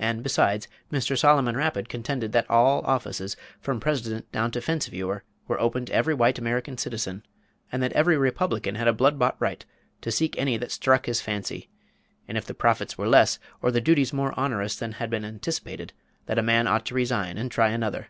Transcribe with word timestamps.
And, 0.00 0.24
besides, 0.24 0.66
Mr. 0.90 1.16
Solomon 1.16 1.56
Rapid 1.56 1.88
contended 1.88 2.32
that 2.32 2.50
all 2.50 2.84
offices, 2.84 3.36
from 3.60 3.78
president 3.78 4.32
down 4.32 4.50
to 4.50 4.60
fence 4.60 4.88
viewer, 4.88 5.22
were 5.46 5.60
open 5.60 5.86
to 5.86 5.92
every 5.92 6.12
white 6.12 6.40
American 6.40 6.76
citizen; 6.76 7.24
and 7.70 7.80
that 7.80 7.92
every 7.92 8.16
republican 8.16 8.74
had 8.74 8.88
a 8.88 8.92
blood 8.92 9.16
bought 9.16 9.36
right 9.40 9.64
to 10.00 10.10
seek 10.10 10.36
any 10.38 10.56
that 10.56 10.72
struck 10.72 11.06
his 11.06 11.20
fancy; 11.20 11.70
and 12.26 12.36
if 12.36 12.46
the 12.46 12.52
profits 12.52 12.98
were 12.98 13.06
less, 13.08 13.38
or 13.62 13.70
the 13.70 13.80
duties 13.80 14.12
more 14.12 14.36
onerous 14.36 14.74
than 14.74 14.90
had 14.94 15.08
been 15.08 15.24
anticipated, 15.24 15.92
that 16.26 16.36
a 16.36 16.42
man 16.42 16.66
ought 16.66 16.84
to 16.86 16.94
resign 16.96 17.38
and 17.38 17.52
try 17.52 17.68
another. 17.68 18.08